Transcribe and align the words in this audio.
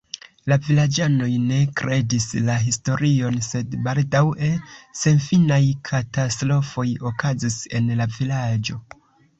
La 0.51 0.55
vilaĝanoj 0.67 1.27
ne 1.49 1.59
kredis 1.81 2.25
la 2.47 2.55
historion, 2.63 3.37
sed 3.49 3.77
baldaŭe 3.89 4.51
senfinaj 5.03 5.63
katastrofoj 5.93 6.89
okazis 7.13 7.65
en 7.81 7.95
la 8.03 8.15
vilaĝo. 8.19 8.83